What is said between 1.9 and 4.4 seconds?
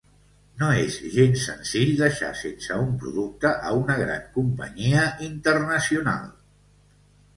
deixar sense un producte a una gran